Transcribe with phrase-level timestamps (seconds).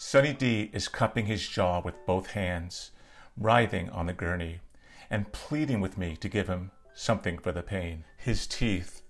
[0.00, 2.92] Sonny D is cupping his jaw with both hands,
[3.36, 4.60] writhing on the gurney,
[5.10, 8.04] and pleading with me to give him something for the pain.
[8.16, 9.02] His teeth,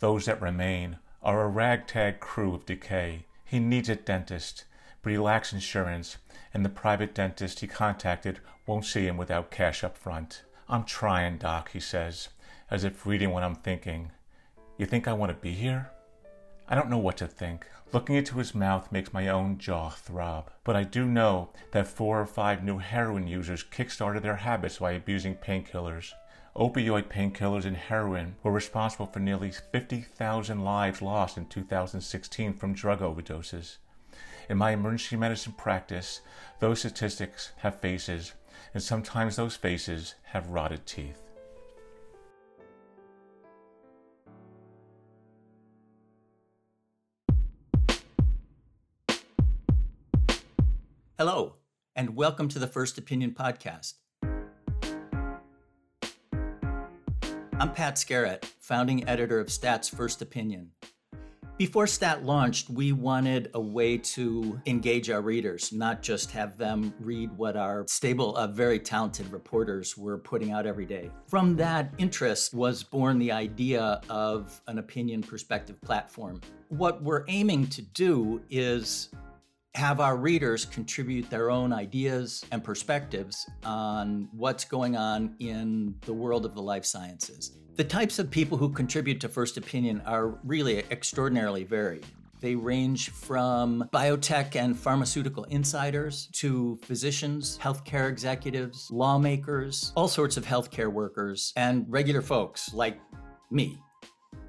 [0.00, 3.24] those that remain, are a ragtag crew of decay.
[3.42, 4.66] He needs a dentist,
[5.00, 6.18] but he lacks insurance,
[6.52, 10.42] and the private dentist he contacted won't see him without cash up front.
[10.68, 12.28] I'm trying, Doc, he says,
[12.70, 14.12] as if reading what I'm thinking.
[14.76, 15.90] You think I want to be here?
[16.66, 17.66] I don't know what to think.
[17.92, 20.50] Looking into his mouth makes my own jaw throb.
[20.64, 24.92] But I do know that four or five new heroin users kickstarted their habits by
[24.92, 26.12] abusing painkillers.
[26.56, 33.00] Opioid painkillers and heroin were responsible for nearly 50,000 lives lost in 2016 from drug
[33.00, 33.76] overdoses.
[34.48, 36.20] In my emergency medicine practice,
[36.60, 38.32] those statistics have faces,
[38.72, 41.23] and sometimes those faces have rotted teeth.
[51.16, 51.54] Hello,
[51.94, 53.92] and welcome to the First Opinion Podcast.
[57.52, 60.72] I'm Pat Skerrett, founding editor of Stat's First Opinion.
[61.56, 66.92] Before Stat launched, we wanted a way to engage our readers, not just have them
[66.98, 71.12] read what our stable of very talented reporters were putting out every day.
[71.28, 76.40] From that interest was born the idea of an opinion perspective platform.
[76.70, 79.10] What we're aiming to do is
[79.74, 86.12] have our readers contribute their own ideas and perspectives on what's going on in the
[86.12, 87.58] world of the life sciences.
[87.74, 92.06] The types of people who contribute to First Opinion are really extraordinarily varied.
[92.40, 100.44] They range from biotech and pharmaceutical insiders to physicians, healthcare executives, lawmakers, all sorts of
[100.44, 103.00] healthcare workers, and regular folks like
[103.50, 103.80] me.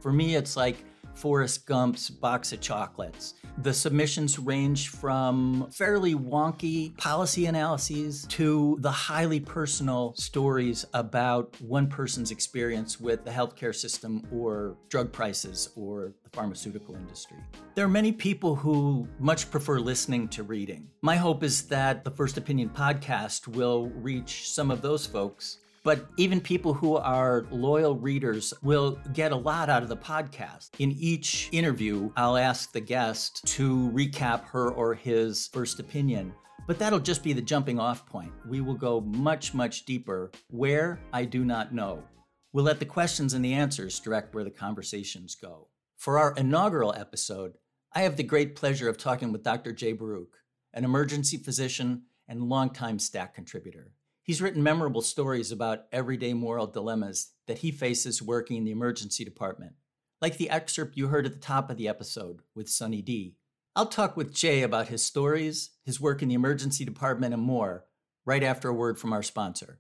[0.02, 0.78] For me, it's like
[1.16, 3.36] Forrest Gump's box of chocolates.
[3.60, 11.88] The submissions range from fairly wonky policy analyses to the highly personal stories about one
[11.88, 17.38] person's experience with the healthcare system or drug prices or the pharmaceutical industry.
[17.76, 20.90] There are many people who much prefer listening to reading.
[21.02, 26.08] My hope is that the First Opinion podcast will reach some of those folks but
[26.18, 30.72] even people who are loyal readers will get a lot out of the podcast.
[30.80, 36.34] In each interview, I'll ask the guest to recap her or his first opinion.
[36.66, 38.32] But that'll just be the jumping off point.
[38.48, 40.32] We will go much, much deeper.
[40.50, 41.00] Where?
[41.14, 42.04] I do not know.
[42.52, 45.68] We'll let the questions and the answers direct where the conversations go.
[45.98, 47.54] For our inaugural episode,
[47.94, 49.72] I have the great pleasure of talking with Dr.
[49.72, 50.36] Jay Baruch,
[50.74, 53.92] an emergency physician and longtime STAT contributor.
[54.26, 59.24] He's written memorable stories about everyday moral dilemmas that he faces working in the emergency
[59.24, 59.74] department,
[60.20, 63.36] like the excerpt you heard at the top of the episode with Sonny D.
[63.76, 67.86] I'll talk with Jay about his stories, his work in the emergency department, and more
[68.26, 69.78] right after a word from our sponsor.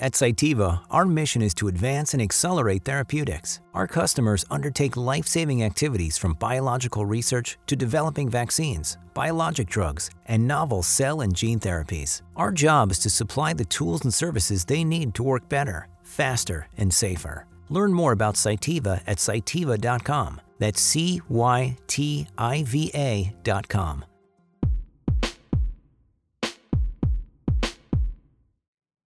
[0.00, 3.60] At Cytiva, our mission is to advance and accelerate therapeutics.
[3.74, 10.46] Our customers undertake life saving activities from biological research to developing vaccines, biologic drugs, and
[10.46, 12.22] novel cell and gene therapies.
[12.36, 16.68] Our job is to supply the tools and services they need to work better, faster,
[16.76, 17.46] and safer.
[17.68, 20.40] Learn more about Cytiva at cytiva.com.
[20.58, 24.04] That's C Y T I V A.com.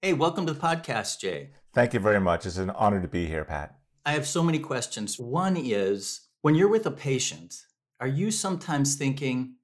[0.05, 1.51] Hey, welcome to the podcast, Jay.
[1.73, 2.45] Thank you very much.
[2.45, 3.77] It's an honor to be here, Pat.
[4.05, 5.17] I have so many questions.
[5.17, 7.55] One is when you're with a patient,
[8.01, 9.55] are you sometimes thinking,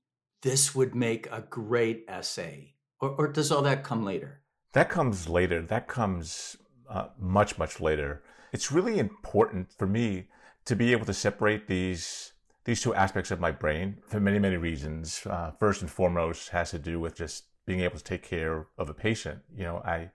[0.42, 2.74] this would make a great essay?
[3.00, 4.42] Or, or does all that come later?
[4.74, 5.60] That comes later.
[5.60, 6.56] That comes
[6.88, 8.22] uh, much, much later.
[8.52, 10.28] It's really important for me
[10.66, 12.32] to be able to separate these
[12.64, 15.26] these two aspects of my brain for many, many reasons.
[15.26, 18.88] Uh, first and foremost has to do with just being able to take care of
[18.88, 19.40] a patient.
[19.54, 20.10] You know, I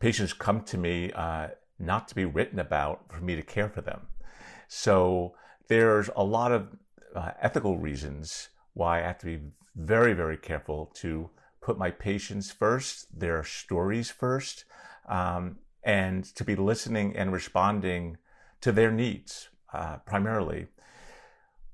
[0.00, 3.80] patients come to me uh, not to be written about for me to care for
[3.80, 4.02] them.
[4.68, 5.34] So
[5.68, 6.76] there's a lot of
[7.16, 9.38] uh, ethical reasons why I have to be
[9.74, 11.30] very, very careful to
[11.62, 14.66] put my patients first, their stories first,
[15.08, 18.18] um, and to be listening and responding
[18.60, 20.66] to their needs uh, primarily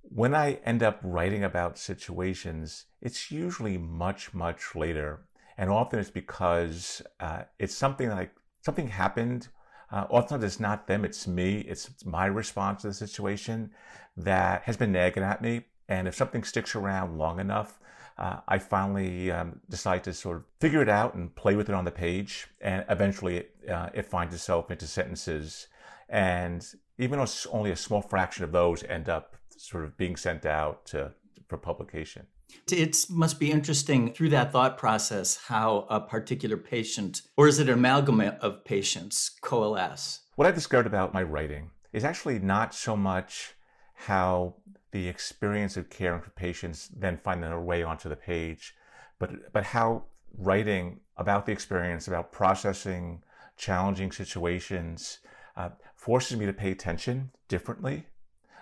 [0.08, 5.25] when I end up writing about situations, it's usually much, much later.
[5.58, 8.32] And often it's because uh, it's something like
[8.62, 9.48] something happened.
[9.90, 11.60] Uh, often it's not them, it's me.
[11.60, 13.70] It's my response to the situation
[14.16, 15.64] that has been nagging at me.
[15.88, 17.78] And if something sticks around long enough,
[18.18, 21.74] uh, I finally um, decide to sort of figure it out and play with it
[21.74, 22.48] on the page.
[22.60, 25.68] And eventually it, uh, it finds itself into sentences.
[26.08, 26.66] And
[26.98, 30.86] even though only a small fraction of those end up sort of being sent out
[30.86, 31.12] to,
[31.48, 32.26] for publication.
[32.70, 37.68] It must be interesting through that thought process how a particular patient, or is it
[37.68, 40.20] an amalgam of patients, coalesce?
[40.34, 43.54] What I discovered about my writing is actually not so much
[43.94, 44.56] how
[44.90, 48.74] the experience of caring for patients then find their way onto the page,
[49.18, 50.04] but but how
[50.36, 53.22] writing about the experience, about processing
[53.56, 55.20] challenging situations,
[55.56, 58.06] uh, forces me to pay attention differently.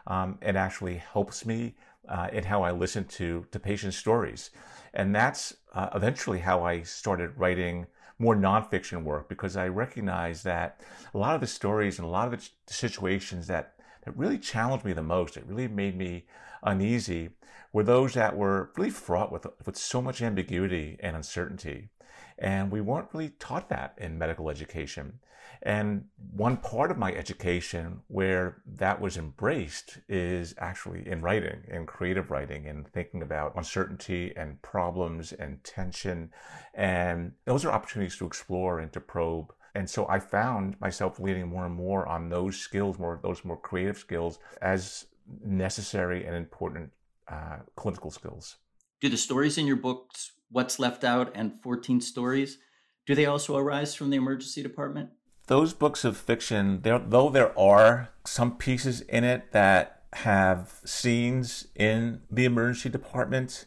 [0.07, 1.75] Um, it actually helps me
[2.09, 4.51] uh, in how I listen to to patient stories,
[4.93, 7.87] and that's uh, eventually how I started writing
[8.19, 10.81] more nonfiction work because I recognized that
[11.13, 13.75] a lot of the stories and a lot of the situations that
[14.05, 16.27] that really challenged me the most, it really made me
[16.63, 17.31] uneasy,
[17.73, 21.91] were those that were really fraught with with so much ambiguity and uncertainty.
[22.39, 25.21] And we weren't really taught that in medical education.
[25.63, 26.05] And
[26.35, 32.31] one part of my education where that was embraced is actually in writing, in creative
[32.31, 36.31] writing, and thinking about uncertainty and problems and tension.
[36.75, 39.55] And those are opportunities to explore and to probe.
[39.75, 43.57] And so I found myself leaning more and more on those skills, more those more
[43.57, 45.07] creative skills, as
[45.45, 46.91] necessary and important
[47.29, 48.57] uh, clinical skills.
[49.01, 52.59] Do the stories in your books What's Left Out and 14 Stories,
[53.07, 55.11] do they also arise from the emergency department?
[55.49, 62.21] Those books of fiction, though there are some pieces in it that have scenes in
[62.31, 63.67] the emergency department,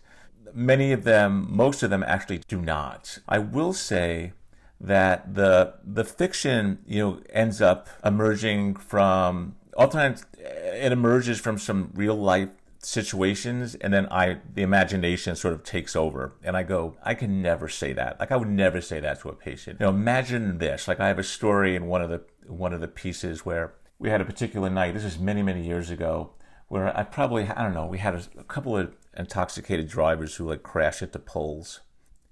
[0.54, 3.19] many of them, most of them actually do not.
[3.28, 4.31] I will say
[4.80, 11.92] that the the fiction, you know, ends up emerging from oftentimes it emerges from some
[11.94, 16.95] real life situations and then I the imagination sort of takes over and I go
[17.03, 19.85] I can never say that like I would never say that to a patient you
[19.85, 22.88] know imagine this like I have a story in one of the one of the
[22.88, 26.31] pieces where we had a particular night this is many many years ago
[26.68, 30.47] where I probably I don't know we had a, a couple of intoxicated drivers who
[30.47, 31.81] like crashed into poles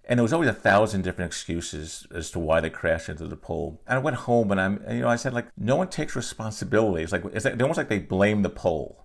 [0.07, 3.35] and there was always a thousand different excuses as to why they crashed into the
[3.35, 3.81] pole.
[3.87, 7.03] And I went home and I'm, you know, I said like, no one takes responsibility.
[7.03, 9.04] It's like it's like, almost like they blame the pole.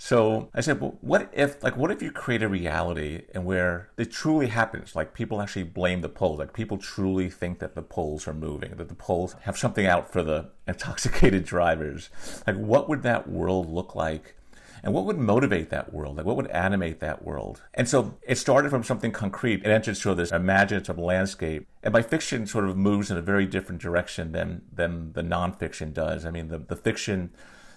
[0.00, 3.90] So I said, well, what if, like, what if you create a reality and where
[3.96, 4.94] it truly happens?
[4.94, 6.38] Like, people actually blame the poles.
[6.38, 10.10] Like, people truly think that the poles are moving, that the poles have something out
[10.12, 12.10] for the intoxicated drivers.
[12.46, 14.36] Like, what would that world look like?
[14.84, 16.16] And what would motivate that world?
[16.16, 17.62] Like, what would animate that world?
[17.74, 19.64] And so it started from something concrete.
[19.64, 21.66] It entered sort of this imaginative landscape.
[21.82, 25.92] And my fiction sort of moves in a very different direction than, than the nonfiction
[25.92, 26.24] does.
[26.24, 27.30] I mean, the, the fiction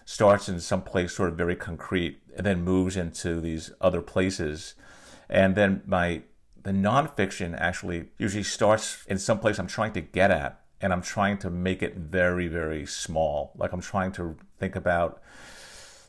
[0.05, 4.75] starts in some place sort of very concrete and then moves into these other places.
[5.29, 6.23] And then my
[6.63, 11.01] the nonfiction actually usually starts in some place I'm trying to get at and I'm
[11.01, 13.51] trying to make it very, very small.
[13.55, 15.21] Like I'm trying to think about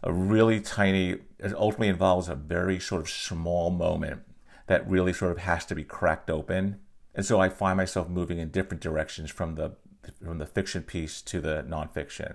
[0.02, 4.22] a really tiny, it ultimately involves a very sort of small moment
[4.66, 6.80] that really sort of has to be cracked open.
[7.14, 9.76] And so I find myself moving in different directions from the
[10.24, 12.34] from the fiction piece to the nonfiction.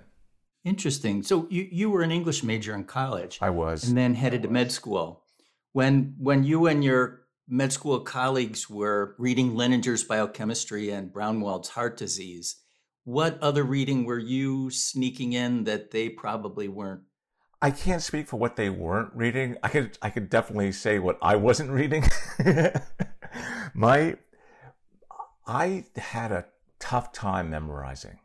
[0.64, 1.22] Interesting.
[1.22, 3.38] So you, you were an English major in college.
[3.40, 3.88] I was.
[3.88, 5.24] And then headed to med school.
[5.72, 11.96] When when you and your med school colleagues were reading Lehninger's biochemistry and Braunwald's heart
[11.96, 12.56] disease,
[13.04, 17.02] what other reading were you sneaking in that they probably weren't?
[17.60, 19.56] I can't speak for what they weren't reading.
[19.62, 22.04] I could I could definitely say what I wasn't reading.
[23.74, 24.16] My
[25.46, 26.46] I had a
[26.78, 28.18] tough time memorizing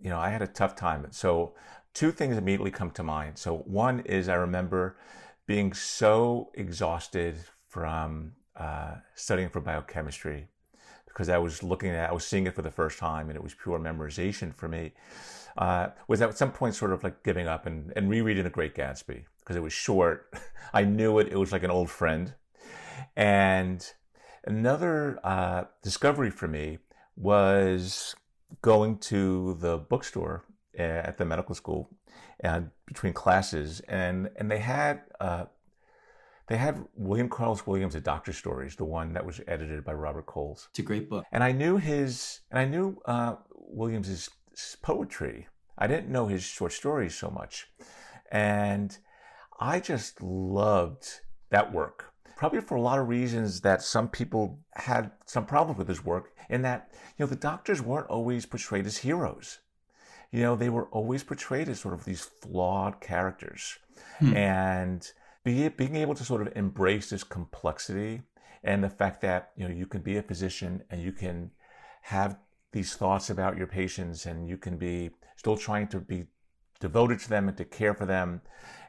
[0.00, 1.06] you know, I had a tough time.
[1.10, 1.54] So
[1.94, 3.38] two things immediately come to mind.
[3.38, 4.96] So one is I remember
[5.46, 7.36] being so exhausted
[7.68, 10.48] from uh, studying for biochemistry
[11.06, 13.42] because I was looking at, I was seeing it for the first time, and it
[13.42, 14.92] was pure memorization for me.
[15.56, 18.76] Uh, was at some point sort of like giving up and, and rereading The Great
[18.76, 20.32] Gatsby because it was short.
[20.72, 22.34] I knew it; it was like an old friend.
[23.16, 23.84] And
[24.44, 26.78] another uh, discovery for me
[27.16, 28.14] was
[28.62, 30.44] going to the bookstore
[30.76, 31.90] eh, at the medical school
[32.40, 35.44] and between classes and and they had uh,
[36.48, 40.26] they had William Carlos Williams' A Doctor Stories, the one that was edited by Robert
[40.26, 40.68] Coles.
[40.70, 41.24] It's a great book.
[41.30, 44.30] And I knew his and I knew uh, Williams's
[44.82, 45.48] poetry.
[45.76, 47.68] I didn't know his short stories so much.
[48.32, 48.96] And
[49.60, 55.10] I just loved that work probably for a lot of reasons that some people had
[55.26, 58.98] some problems with his work in that, you know, the doctors weren't always portrayed as
[58.98, 59.58] heroes.
[60.30, 63.78] You know, they were always portrayed as sort of these flawed characters.
[64.20, 64.36] Hmm.
[64.36, 68.22] And be, being able to sort of embrace this complexity
[68.62, 71.50] and the fact that, you know, you can be a physician and you can
[72.02, 72.38] have
[72.70, 76.26] these thoughts about your patients and you can be still trying to be
[76.78, 78.42] devoted to them and to care for them.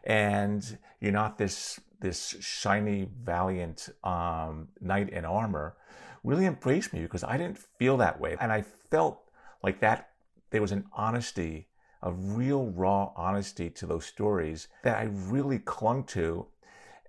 [0.03, 5.75] And you're not this this shiny, valiant um, knight in armor.
[6.23, 9.21] Really embraced me because I didn't feel that way, and I felt
[9.63, 10.09] like that
[10.51, 11.67] there was an honesty,
[12.01, 16.47] a real raw honesty to those stories that I really clung to.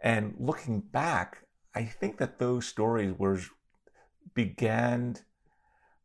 [0.02, 3.40] And looking back, I think that those stories were
[4.34, 5.16] began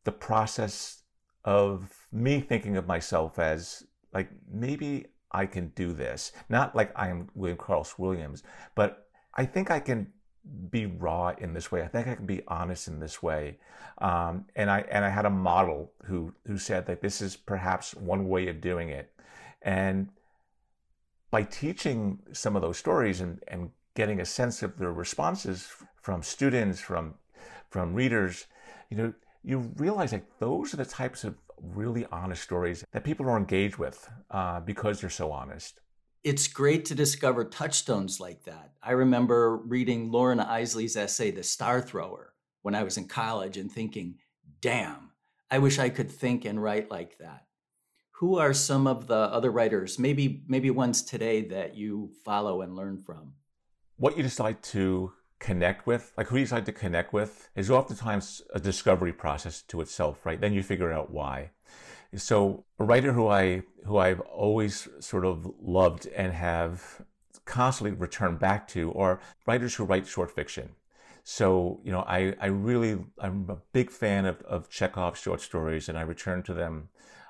[0.04, 1.04] the process
[1.44, 6.32] of me thinking of myself as like maybe I can do this.
[6.48, 10.08] Not like I am William Carlos Williams, but I think I can
[10.70, 11.82] be raw in this way.
[11.84, 13.58] I think I can be honest in this way.
[13.98, 17.94] Um, and I and I had a model who who said that this is perhaps
[17.96, 19.12] one way of doing it.
[19.62, 20.10] And
[21.32, 25.70] by teaching some of those stories and, and getting a sense of the responses
[26.02, 27.16] from students, from
[27.70, 28.46] from readers,
[28.90, 29.14] you know,
[29.44, 33.78] you realize like those are the types of really honest stories that people are engaged
[33.78, 35.80] with uh, because they're so honest.
[36.24, 38.72] It's great to discover touchstones like that.
[38.82, 42.34] I remember reading Loren Eiseley's essay, The Star Thrower,
[42.64, 44.16] when I was in college and thinking,
[44.60, 45.12] damn,
[45.52, 47.46] I wish I could think and write like that.
[48.20, 52.76] Who are some of the other writers, maybe maybe ones today that you follow and
[52.76, 53.34] learn from?
[53.98, 58.42] What you decide to connect with, like who you decide to connect with, is oftentimes
[58.54, 60.40] a discovery process to itself, right?
[60.40, 61.52] Then you figure out why.
[62.16, 67.02] So a writer who I who I've always sort of loved and have
[67.46, 70.70] constantly returned back to are writers who write short fiction.
[71.24, 75.90] So, you know, I, I really, I'm a big fan of, of Chekhov's short stories
[75.90, 76.90] and I return to them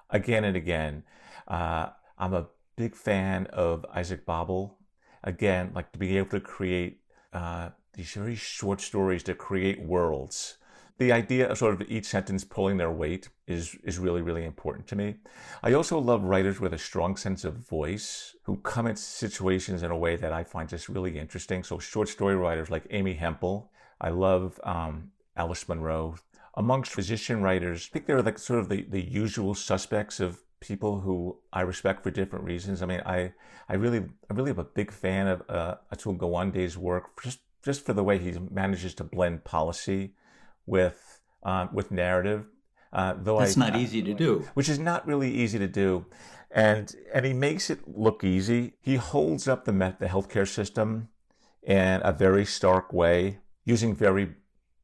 [0.09, 1.03] again and again.
[1.47, 4.77] Uh, I'm a big fan of Isaac Babel.
[5.24, 7.00] Again, like to be able to create
[7.36, 10.58] uh, these very short stories to create worlds.
[10.98, 14.88] The idea of sort of each sentence pulling their weight is, is really, really important
[14.88, 15.15] to me.
[15.62, 19.92] I also love writers with a strong sense of voice who come at situations in
[19.92, 21.63] a way that I find just really interesting.
[21.63, 23.70] So short story writers like Amy Hempel.
[24.00, 26.15] I love um, Alice Munro.
[26.54, 31.00] Amongst physician writers, I think they're like sort of the, the usual suspects of people
[31.01, 32.81] who I respect for different reasons.
[32.81, 33.34] I mean, I,
[33.69, 37.84] I really, I really am a big fan of uh, Atul Gawande's work just just
[37.84, 40.13] for the way he manages to blend policy
[40.65, 42.45] with uh, with narrative.
[42.93, 46.05] Uh, though that's I, not easy to do, which is not really easy to do,
[46.51, 48.74] and and he makes it look easy.
[48.81, 51.10] He holds up the the healthcare system
[51.63, 54.36] in a very stark way, using very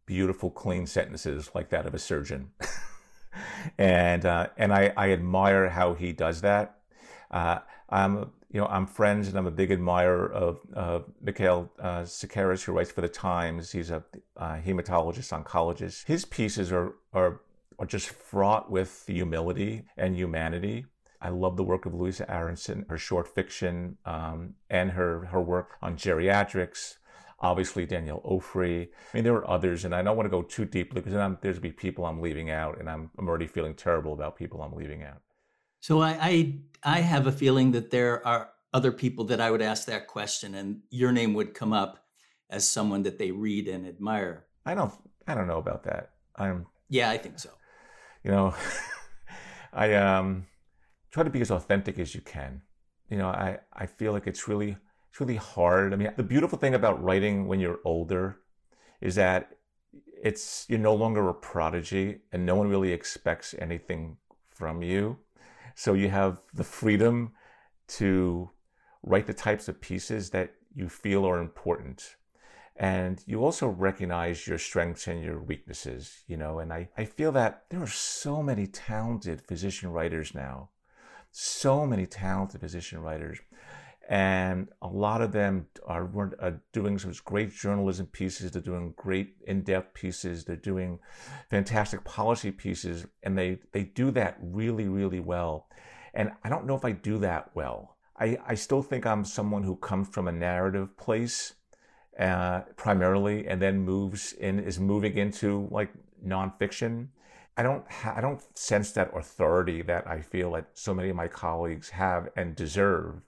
[0.06, 2.52] beautiful, clean sentences like that of a surgeon.
[3.78, 6.78] and uh, and I, I admire how he does that.
[7.30, 7.60] Uh,
[7.90, 12.72] I'm you know, I'm friends and I'm a big admirer of uh, Mikkael uh, who
[12.74, 13.72] writes for the Times.
[13.72, 14.04] He's a
[14.36, 16.06] uh, hematologist, oncologist.
[16.06, 17.42] His pieces are, are
[17.80, 20.86] are just fraught with humility and humanity.
[21.20, 25.78] I love the work of Louisa Aronson, her short fiction, um, and her her work
[25.82, 26.98] on geriatrics.
[27.42, 28.84] Obviously, Danielle Ofri.
[28.84, 31.38] I mean, there are others, and I don't want to go too deeply because then
[31.42, 34.74] there's be people I'm leaving out, and I'm I'm already feeling terrible about people I'm
[34.74, 35.22] leaving out.
[35.80, 39.64] So I, I, I have a feeling that there are other people that I would
[39.64, 42.06] ask that question, and your name would come up
[42.52, 44.46] as someone that they read and admire.
[44.66, 44.94] I don't
[45.28, 46.12] I don't know about that.
[46.36, 47.50] I'm yeah, I think so.
[48.24, 48.54] You know,
[49.74, 50.46] I um
[51.12, 52.62] try to be as authentic as you can.
[53.10, 54.78] You know, I I feel like it's really
[55.12, 55.94] it's really hard.
[55.94, 58.40] I mean, the beautiful thing about writing when you're older
[59.02, 59.58] is that
[60.24, 64.16] it's you're no longer a prodigy and no one really expects anything
[64.50, 65.18] from you.
[65.76, 67.34] So you have the freedom
[67.90, 68.52] to
[69.04, 72.16] write the types of pieces that you feel are important.
[72.78, 76.60] And you also recognize your strengths and your weaknesses, you know.
[76.60, 80.70] And I, I feel that there are so many talented physician writers now,
[81.32, 83.40] so many talented physician writers.
[84.12, 86.04] And a lot of them are,
[86.42, 88.52] are doing some great journalism pieces.
[88.52, 90.44] They're doing great in-depth pieces.
[90.44, 91.00] They're doing
[91.50, 95.70] fantastic policy pieces, and they they do that really, really well.
[96.14, 97.96] And I don't know if I do that well.
[98.20, 101.54] I, I still think I'm someone who comes from a narrative place
[102.20, 107.08] uh, primarily, and then moves in is moving into like nonfiction.
[107.56, 111.16] I don't ha- I don't sense that authority that I feel that so many of
[111.16, 113.22] my colleagues have and deserve.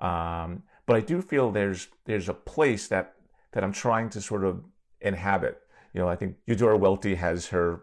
[0.00, 3.14] Um, but I do feel there's there's a place that
[3.52, 4.62] that I'm trying to sort of
[5.00, 5.60] inhabit.
[5.92, 7.82] You know, I think Eudora Welty has her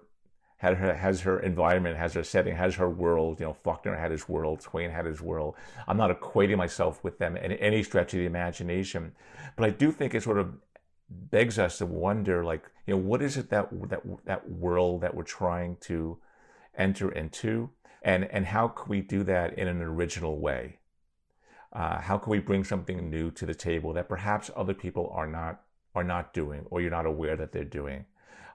[0.58, 3.40] had her has her environment, has her setting, has her world.
[3.40, 5.56] You know, Faulkner had his world, Twain had his world.
[5.88, 9.14] I'm not equating myself with them in any stretch of the imagination,
[9.58, 10.54] but I do think it sort of
[11.10, 15.14] begs us to wonder, like, you know, what is it that that that world that
[15.14, 16.18] we're trying to
[16.78, 17.70] enter into,
[18.02, 20.78] and and how can we do that in an original way?
[21.74, 25.28] Uh, how can we bring something new to the table that perhaps other people are
[25.28, 25.62] not
[25.96, 28.06] are not doing, or you're not aware that they're doing?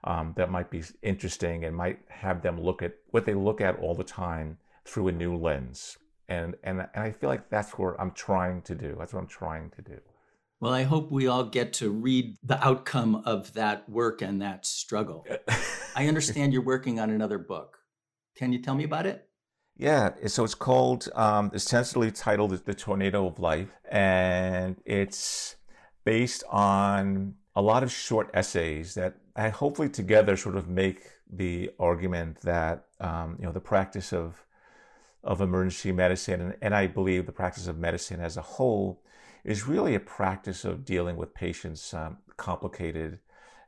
[0.05, 3.79] Um, that might be interesting and might have them look at what they look at
[3.81, 5.99] all the time through a new lens.
[6.29, 8.95] And and and I feel like that's where I'm trying to do.
[8.99, 10.01] That's what I'm trying to do.
[10.61, 14.67] Well, I hope we all get to read the outcome of that work and that
[14.67, 15.25] struggle.
[15.97, 17.79] I understand you're working on another book.
[18.37, 19.28] Can you tell me about it?
[19.81, 25.55] Yeah, so it's called, um, it's tentatively titled The Tornado of Life, and it's
[26.05, 31.71] based on a lot of short essays that I hopefully together sort of make the
[31.79, 34.45] argument that, um, you know, the practice of,
[35.23, 39.01] of emergency medicine, and, and I believe the practice of medicine as a whole,
[39.45, 43.21] is really a practice of dealing with patients' um, complicated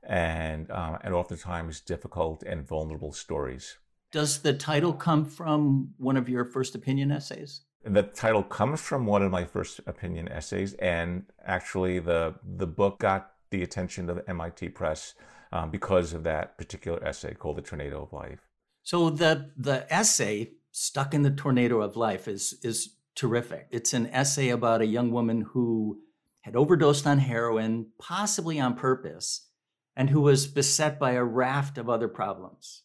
[0.02, 3.76] and um, and oftentimes difficult and vulnerable stories.
[4.12, 7.62] Does the title come from one of your first opinion essays?
[7.84, 12.98] The title comes from one of my first opinion essays, and actually, the the book
[12.98, 15.14] got the attention of the MIT Press
[15.52, 18.40] um, because of that particular essay called "The Tornado of Life."
[18.82, 23.68] So the the essay "Stuck in the Tornado of Life" is is terrific.
[23.70, 26.00] It's an essay about a young woman who
[26.42, 29.46] had overdosed on heroin, possibly on purpose,
[29.94, 32.82] and who was beset by a raft of other problems.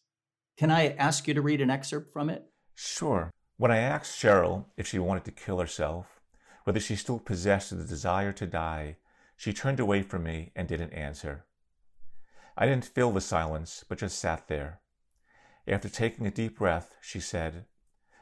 [0.56, 2.46] Can I ask you to read an excerpt from it?
[2.74, 3.30] Sure.
[3.58, 6.20] When I asked Cheryl if she wanted to kill herself,
[6.64, 8.96] whether she still possessed the desire to die,
[9.36, 11.44] she turned away from me and didn't answer.
[12.56, 14.80] I didn't fill the silence, but just sat there.
[15.68, 17.66] After taking a deep breath, she said,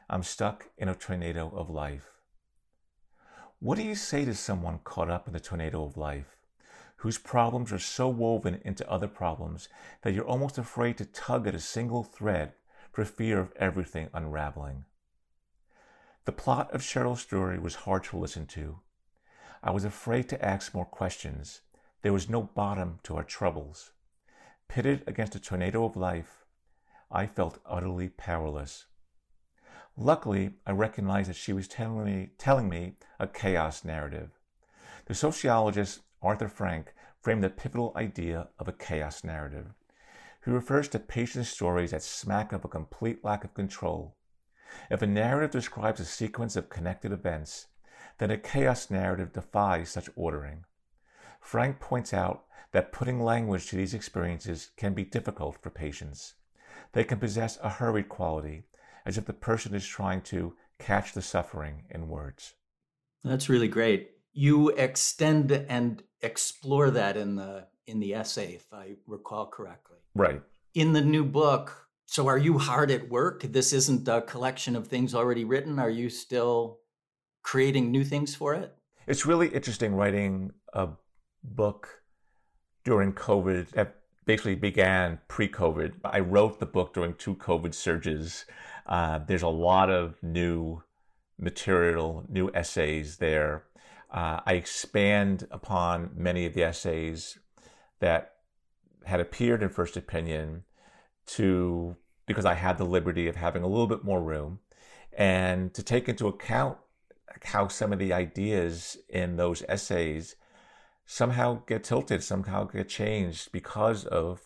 [0.09, 2.09] I'm stuck in a tornado of life.
[3.59, 6.35] What do you say to someone caught up in the tornado of life,
[6.97, 9.69] whose problems are so woven into other problems
[10.01, 12.53] that you're almost afraid to tug at a single thread
[12.91, 14.85] for fear of everything unraveling?
[16.25, 18.79] The plot of Cheryl's story was hard to listen to.
[19.61, 21.61] I was afraid to ask more questions.
[22.01, 23.91] There was no bottom to our troubles.
[24.67, 26.45] Pitted against a tornado of life,
[27.11, 28.85] I felt utterly powerless.
[29.97, 34.31] Luckily, I recognized that she was telling me, telling me a chaos narrative.
[35.05, 39.67] The sociologist Arthur Frank framed the pivotal idea of a chaos narrative.
[40.43, 44.15] He refers to patient stories that smack of a complete lack of control.
[44.89, 47.67] If a narrative describes a sequence of connected events,
[48.17, 50.65] then a chaos narrative defies such ordering.
[51.39, 56.33] Frank points out that putting language to these experiences can be difficult for patients.
[56.93, 58.63] They can possess a hurried quality,
[59.05, 62.55] as if the person is trying to catch the suffering in words.
[63.23, 64.14] That's really great.
[64.35, 69.97] You extend and explore that in the in the essay, if I recall correctly.
[70.13, 70.41] Right.
[70.73, 73.41] In the new book, so are you hard at work?
[73.41, 75.79] This isn't a collection of things already written.
[75.79, 76.79] Are you still
[77.41, 78.75] creating new things for it?
[79.07, 80.89] It's really interesting writing a
[81.43, 82.01] book
[82.83, 83.95] during COVID that
[84.25, 85.93] basically began pre COVID.
[86.03, 88.45] I wrote the book during two COVID surges
[88.85, 90.83] uh, there's a lot of new
[91.39, 93.63] material, new essays there.
[94.11, 97.37] Uh, I expand upon many of the essays
[97.99, 98.33] that
[99.05, 100.63] had appeared in First Opinion
[101.27, 104.59] to because I had the liberty of having a little bit more room
[105.15, 106.77] and to take into account
[107.43, 110.35] how some of the ideas in those essays
[111.05, 114.41] somehow get tilted, somehow get changed because of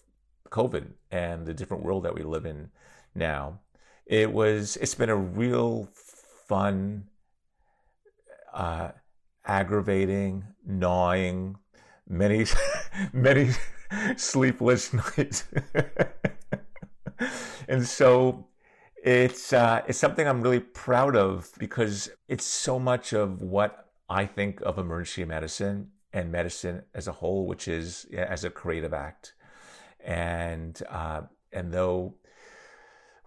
[0.50, 2.70] COVID and the different world that we live in
[3.16, 3.60] now.
[4.06, 5.90] It was it's been a real
[6.48, 7.06] fun
[8.54, 8.92] uh,
[9.50, 11.56] aggravating gnawing
[12.08, 12.46] many
[13.14, 13.50] many
[14.16, 15.46] sleepless nights
[17.68, 18.48] and so
[19.04, 24.26] it's uh, it's something I'm really proud of because it's so much of what I
[24.26, 29.34] think of emergency medicine and medicine as a whole, which is as a creative act,
[30.04, 31.22] and uh,
[31.54, 32.16] and though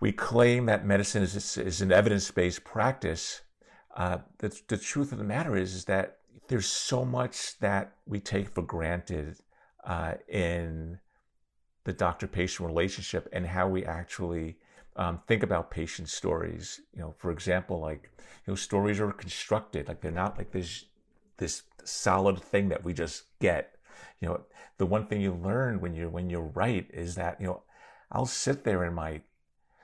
[0.01, 3.43] we claim that medicine is, is an evidence-based practice.
[3.97, 8.21] Uh, the, the truth of the matter is, is that there's so much that we
[8.21, 9.37] take for granted
[9.85, 10.99] uh, in
[11.85, 14.57] the doctor-patient relationship and how we actually
[14.97, 16.81] um, think about patient stories.
[16.95, 18.11] You know, for example, like
[18.47, 20.85] you know, stories are constructed like they're not like this
[21.39, 23.75] this solid thing that we just get.
[24.21, 24.41] You know,
[24.79, 27.63] the one thing you learn when you when you write is that you know
[28.11, 29.23] I'll sit there in my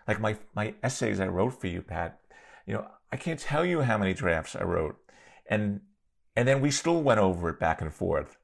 [0.06, 2.20] like my my essays I wrote for you, Pat.
[2.68, 4.96] You know, I can't tell you how many drafts I wrote,
[5.48, 5.80] and
[6.36, 8.36] and then we still went over it back and forth,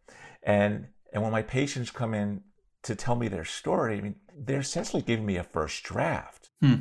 [0.42, 2.40] and and when my patients come in
[2.84, 6.48] to tell me their story, I mean, they're essentially giving me a first draft.
[6.60, 6.74] Hmm.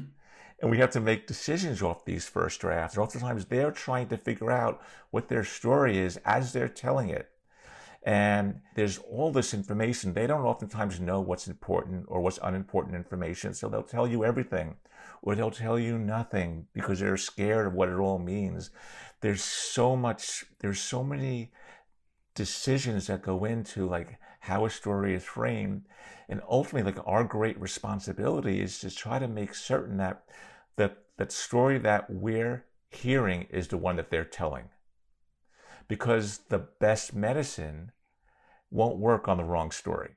[0.61, 2.95] and we have to make decisions off these first drafts.
[2.95, 7.29] And oftentimes they're trying to figure out what their story is as they're telling it.
[8.05, 10.13] And there's all this information.
[10.13, 13.53] They don't oftentimes know what's important or what's unimportant information.
[13.53, 14.75] So they'll tell you everything
[15.21, 18.71] or they'll tell you nothing because they're scared of what it all means.
[19.21, 21.51] There's so much, there's so many
[22.35, 25.83] decisions that go into like how a story is framed.
[26.27, 30.25] And ultimately, like our great responsibility is to try to make certain that
[30.75, 34.65] that that story that we're hearing is the one that they're telling.
[35.87, 37.92] Because the best medicine
[38.73, 40.15] won't work on the wrong story.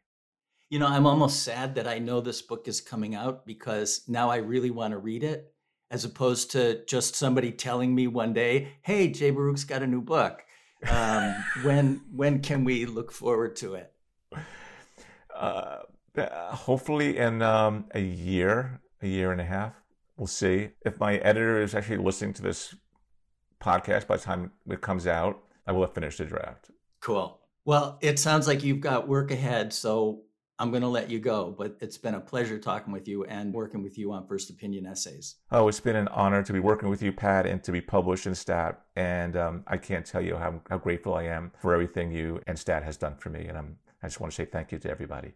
[0.70, 4.30] You know, I'm almost sad that I know this book is coming out because now
[4.30, 5.52] I really want to read it,
[5.90, 10.00] as opposed to just somebody telling me one day, "Hey, Jay Baruch's got a new
[10.00, 10.42] book."
[10.88, 13.92] Um, when when can we look forward to it?
[15.32, 15.78] Uh,
[16.16, 19.74] hopefully in um, a year, a year and a half.
[20.16, 20.70] We'll see.
[20.84, 22.74] If my editor is actually listening to this
[23.60, 26.70] podcast by the time it comes out, I will have finished the draft.
[27.00, 27.38] Cool.
[27.66, 30.22] Well, it sounds like you've got work ahead, so
[30.56, 31.52] I'm going to let you go.
[31.58, 34.86] But it's been a pleasure talking with you and working with you on First Opinion
[34.86, 35.34] essays.
[35.50, 38.28] Oh, it's been an honor to be working with you, Pat, and to be published
[38.28, 38.82] in Stat.
[38.94, 42.56] And um, I can't tell you how, how grateful I am for everything you and
[42.56, 43.46] Stat has done for me.
[43.48, 45.32] And I'm, I just want to say thank you to everybody.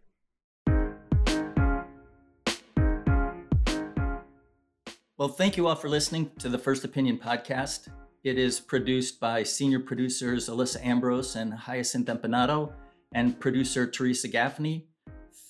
[5.19, 7.88] Well, thank you all for listening to the First Opinion podcast.
[8.22, 12.74] It is produced by senior producers Alyssa Ambrose and Hyacinth Empinado
[13.14, 14.88] and producer Theresa Gaffney.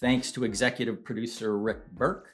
[0.01, 2.29] Thanks to executive producer Rick Berke.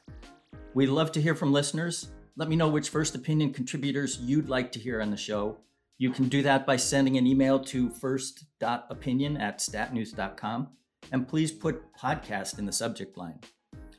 [0.74, 2.08] We'd love to hear from listeners.
[2.36, 5.56] Let me know which First Opinion contributors you'd like to hear on the show.
[5.96, 10.68] You can do that by sending an email to first.opinion at statnews.com.
[11.12, 13.40] And please put podcast in the subject line.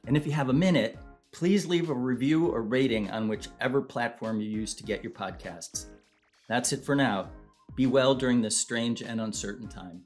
[0.06, 1.00] And if you have a minute,
[1.32, 5.88] please leave a review or rating on whichever platform you use to get your podcasts.
[6.48, 7.30] That's it for now.
[7.76, 10.04] Be well during this strange and uncertain time.